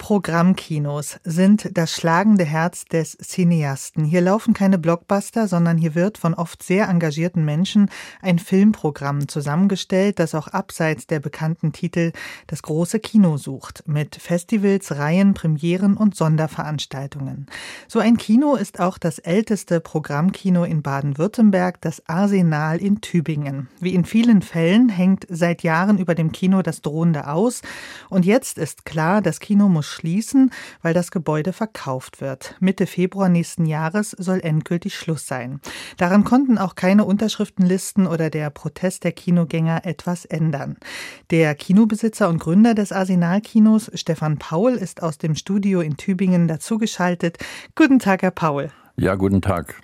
[0.00, 4.02] Programmkinos sind das schlagende Herz des Cineasten.
[4.02, 7.90] Hier laufen keine Blockbuster, sondern hier wird von oft sehr engagierten Menschen
[8.22, 12.12] ein Filmprogramm zusammengestellt, das auch abseits der bekannten Titel
[12.46, 17.46] das große Kino sucht, mit Festivals, Reihen, Premieren und Sonderveranstaltungen.
[17.86, 23.68] So ein Kino ist auch das älteste Programmkino in Baden-Württemberg, das Arsenal in Tübingen.
[23.80, 27.60] Wie in vielen Fällen hängt seit Jahren über dem Kino das Drohende aus
[28.08, 30.50] und jetzt ist klar, das Kino muss schließen,
[30.82, 32.56] weil das Gebäude verkauft wird.
[32.60, 35.60] Mitte Februar nächsten Jahres soll endgültig Schluss sein.
[35.96, 40.76] Daran konnten auch keine Unterschriftenlisten oder der Protest der Kinogänger etwas ändern.
[41.30, 47.38] Der Kinobesitzer und Gründer des Arsenalkinos, Stefan Paul, ist aus dem Studio in Tübingen dazugeschaltet.
[47.74, 48.70] Guten Tag, Herr Paul.
[48.96, 49.80] Ja, guten Tag.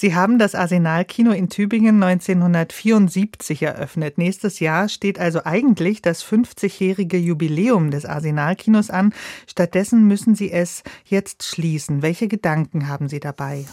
[0.00, 4.16] Sie haben das Arsenalkino in Tübingen 1974 eröffnet.
[4.16, 9.12] Nächstes Jahr steht also eigentlich das 50-jährige Jubiläum des Arsenalkinos an.
[9.48, 12.00] Stattdessen müssen Sie es jetzt schließen.
[12.00, 13.64] Welche Gedanken haben Sie dabei?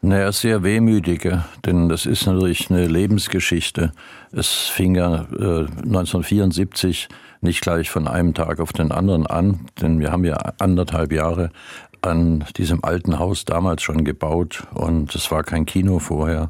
[0.00, 3.90] Naja, sehr wehmütige, denn das ist natürlich eine Lebensgeschichte.
[4.30, 7.08] Es fing ja äh, 1974
[7.40, 11.50] nicht gleich von einem Tag auf den anderen an, denn wir haben ja anderthalb Jahre
[12.02, 16.48] an diesem alten Haus damals schon gebaut und es war kein Kino vorher.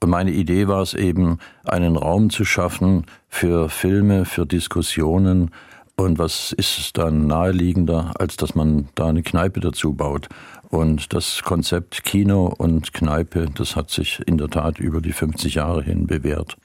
[0.00, 5.50] Und meine Idee war es eben, einen Raum zu schaffen für Filme, für Diskussionen.
[5.98, 10.28] Und was ist es dann naheliegender, als dass man da eine Kneipe dazu baut?
[10.68, 15.56] Und das Konzept Kino und Kneipe, das hat sich in der Tat über die 50
[15.56, 16.56] Jahre hin bewährt.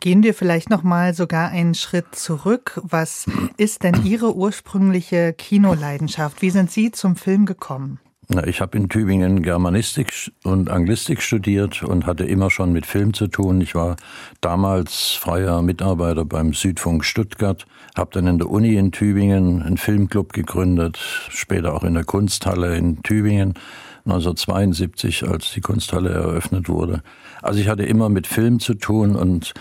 [0.00, 2.80] Gehen wir vielleicht noch mal sogar einen Schritt zurück.
[2.82, 3.26] Was
[3.58, 6.40] ist denn Ihre ursprüngliche Kinoleidenschaft?
[6.40, 8.00] Wie sind Sie zum Film gekommen?
[8.46, 13.26] Ich habe in Tübingen Germanistik und Anglistik studiert und hatte immer schon mit Film zu
[13.26, 13.60] tun.
[13.60, 13.96] Ich war
[14.40, 20.32] damals freier Mitarbeiter beim Südfunk Stuttgart, habe dann in der Uni in Tübingen einen Filmclub
[20.32, 20.96] gegründet,
[21.28, 23.54] später auch in der Kunsthalle in Tübingen
[24.04, 27.02] 1972, als die Kunsthalle eröffnet wurde.
[27.42, 29.54] Also ich hatte immer mit Film zu tun und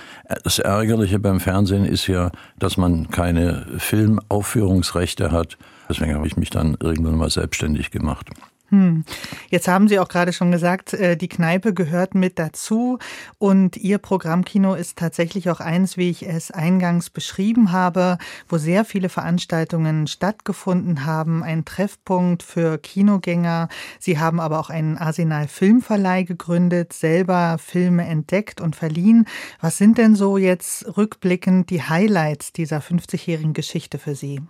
[0.44, 5.58] das Ärgerliche beim Fernsehen ist ja, dass man keine Filmaufführungsrechte hat.
[5.90, 8.30] Deswegen habe ich mich dann irgendwann mal selbstständig gemacht.
[8.70, 9.04] Hm.
[9.50, 13.00] Jetzt haben Sie auch gerade schon gesagt, äh, die Kneipe gehört mit dazu
[13.38, 18.86] und Ihr Programmkino ist tatsächlich auch eins, wie ich es eingangs beschrieben habe, wo sehr
[18.86, 23.70] viele Veranstaltungen stattgefunden haben, ein Treffpunkt für Kinogänger.
[24.00, 29.26] Sie haben aber auch einen Arsenal Filmverleih gegründet, selber Filme entdeckt und verliehen.
[29.62, 34.42] Was sind denn so jetzt rückblickend die Highlights dieser 50-jährigen Geschichte für Sie?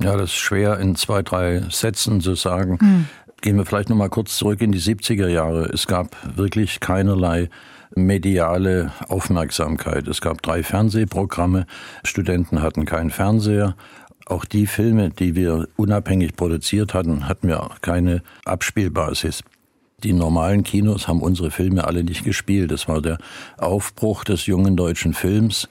[0.00, 2.78] Ja, das ist schwer in zwei, drei Sätzen zu sagen.
[2.80, 3.08] Hm.
[3.40, 5.66] Gehen wir vielleicht noch mal kurz zurück in die 70er Jahre.
[5.66, 7.50] Es gab wirklich keinerlei
[7.94, 10.08] mediale Aufmerksamkeit.
[10.08, 11.66] Es gab drei Fernsehprogramme.
[12.04, 13.76] Studenten hatten keinen Fernseher.
[14.26, 19.42] Auch die Filme, die wir unabhängig produziert hatten, hatten wir keine Abspielbasis.
[20.02, 22.70] Die normalen Kinos haben unsere Filme alle nicht gespielt.
[22.70, 23.18] Das war der
[23.56, 25.68] Aufbruch des jungen deutschen Films.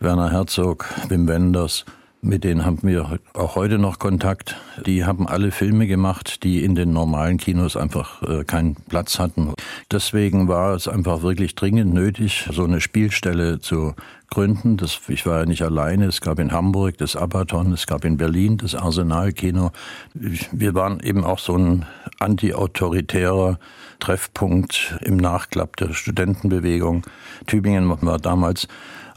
[0.00, 1.84] Werner Herzog, Wim Wenders,
[2.24, 4.56] mit denen haben wir auch heute noch Kontakt.
[4.86, 9.52] Die haben alle Filme gemacht, die in den normalen Kinos einfach äh, keinen Platz hatten.
[9.90, 13.94] Deswegen war es einfach wirklich dringend nötig, so eine Spielstelle zu
[14.30, 14.76] gründen.
[14.76, 16.06] Das, ich war ja nicht alleine.
[16.06, 19.72] Es gab in Hamburg das Abaton, es gab in Berlin das Arsenal-Kino.
[20.14, 21.86] Wir waren eben auch so ein
[22.20, 23.58] anti-autoritärer
[23.98, 27.02] Treffpunkt im Nachklapp der Studentenbewegung.
[27.46, 28.68] Tübingen war damals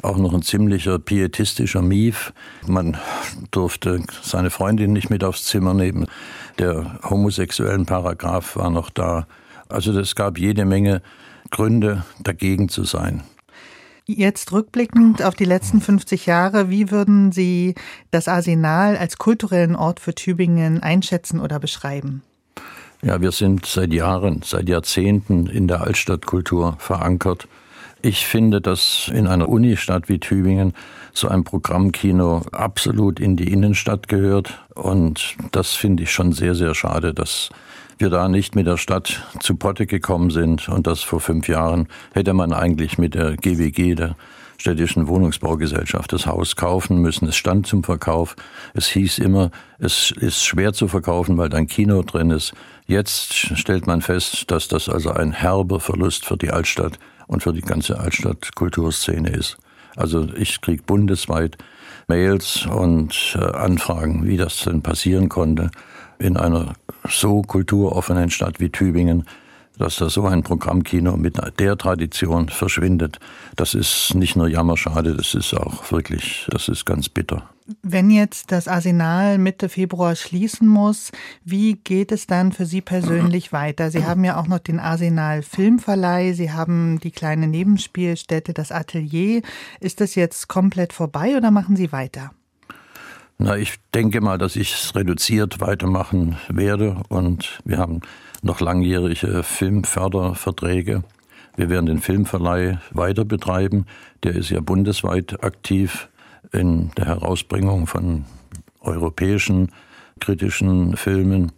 [0.06, 2.34] auch noch ein ziemlicher pietistischer Mief.
[2.68, 2.98] Man
[3.52, 6.06] durfte seine Freundin nicht mit aufs Zimmer nehmen.
[6.60, 9.28] Der homosexuellen Paragraph war noch da.
[9.68, 11.02] Also es gab jede Menge
[11.52, 13.24] Gründe, dagegen zu sein.
[14.08, 17.74] Jetzt rückblickend auf die letzten 50 Jahre, wie würden Sie
[18.12, 22.22] das Arsenal als kulturellen Ort für Tübingen einschätzen oder beschreiben?
[23.02, 27.48] Ja, wir sind seit Jahren, seit Jahrzehnten in der Altstadtkultur verankert.
[28.06, 30.74] Ich finde, dass in einer Unistadt wie Tübingen
[31.12, 34.60] so ein Programmkino absolut in die Innenstadt gehört.
[34.76, 37.50] Und das finde ich schon sehr, sehr schade, dass
[37.98, 40.70] wir da nicht mit der Stadt zu Potte gekommen sind.
[40.70, 44.16] Und das vor fünf Jahren hätte man eigentlich mit der GWG, der
[44.60, 47.28] städtischen Wohnungsbaugesellschaft, das Haus kaufen müssen.
[47.28, 48.36] Es stand zum Verkauf.
[48.76, 49.50] Es hieß immer,
[49.80, 52.54] es ist schwer zu verkaufen, weil da ein Kino drin ist.
[52.86, 57.54] Jetzt stellt man fest, dass das also ein herber Verlust für die Altstadt und für
[57.54, 59.58] die ganze Altstadt-Kulturszene ist.
[59.96, 61.58] Also ich kriege bundesweit
[62.08, 65.72] Mails und äh, Anfragen, wie das denn passieren konnte
[66.20, 66.74] in einer
[67.10, 69.26] so kulturoffenen Stadt wie Tübingen,
[69.78, 73.20] dass da so ein Programmkino mit der Tradition verschwindet,
[73.56, 77.50] das ist nicht nur jammerschade, das ist auch wirklich, das ist ganz bitter.
[77.82, 81.12] Wenn jetzt das Arsenal Mitte Februar schließen muss,
[81.44, 83.90] wie geht es dann für Sie persönlich weiter?
[83.90, 89.42] Sie haben ja auch noch den Arsenal Filmverleih, Sie haben die kleine Nebenspielstätte, das Atelier.
[89.80, 92.32] Ist das jetzt komplett vorbei oder machen Sie weiter?
[93.38, 98.00] Na, ich denke mal, dass ich es reduziert weitermachen werde und wir haben
[98.42, 101.04] noch langjährige Filmförderverträge.
[101.58, 103.88] Wir werden den Filmverleih weiter betreiben.
[104.24, 106.08] Der ist ja bundesweit aktiv
[106.54, 108.26] in der Herausbringung von
[108.80, 109.70] europäischen
[110.22, 111.52] kritischen Filmen.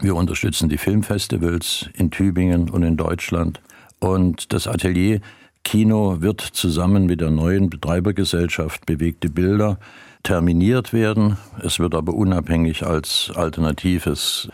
[0.00, 3.60] Wir unterstützen die Filmfestivals in Tübingen und in Deutschland.
[3.98, 5.20] Und das Atelier
[5.64, 9.78] Kino wird zusammen mit der neuen Betreibergesellschaft Bewegte Bilder
[10.22, 11.36] terminiert werden.
[11.62, 14.48] Es wird aber unabhängig als alternatives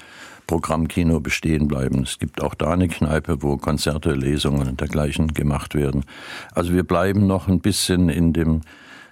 [0.46, 2.02] Programmkino bestehen bleiben.
[2.02, 6.04] Es gibt auch da eine Kneipe, wo Konzerte, Lesungen und dergleichen gemacht werden.
[6.52, 8.62] Also wir bleiben noch ein bisschen in dem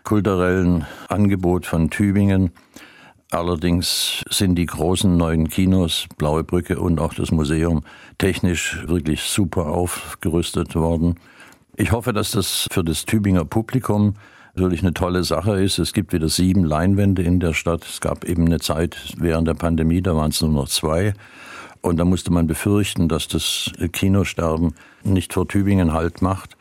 [0.03, 2.53] kulturellen Angebot von Tübingen.
[3.31, 7.82] Allerdings sind die großen neuen Kinos, Blaue Brücke und auch das Museum,
[8.19, 11.17] technisch wirklich super aufgerüstet worden.
[11.76, 14.14] Ich hoffe, dass das für das Tübinger Publikum
[14.56, 15.79] natürlich eine tolle Sache ist.
[15.79, 17.85] Es gibt wieder sieben Leinwände in der Stadt.
[17.85, 21.12] Es gab eben eine Zeit während der Pandemie, da waren es nur noch zwei.
[21.82, 24.75] Und da musste man befürchten, dass das Kinosterben
[25.05, 26.56] nicht vor Tübingen Halt macht.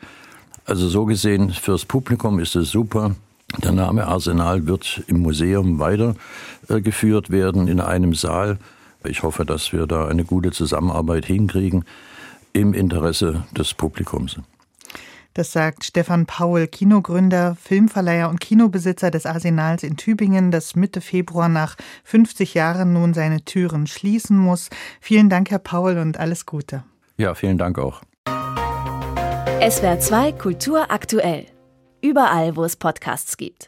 [0.66, 3.16] Also so gesehen, fürs Publikum ist es super.
[3.62, 8.58] Der Name Arsenal wird im Museum weitergeführt werden in einem Saal.
[9.04, 11.86] Ich hoffe, dass wir da eine gute Zusammenarbeit hinkriegen
[12.52, 14.36] im Interesse des Publikums.
[15.36, 21.50] Das sagt Stefan Paul, Kinogründer, Filmverleiher und Kinobesitzer des Arsenals in Tübingen, das Mitte Februar
[21.50, 24.70] nach 50 Jahren nun seine Türen schließen muss.
[24.98, 26.84] Vielen Dank, Herr Paul, und alles Gute.
[27.18, 28.00] Ja, vielen Dank auch.
[29.60, 31.44] SWR 2 Kultur aktuell.
[32.00, 33.64] Überall, wo es Podcasts gibt.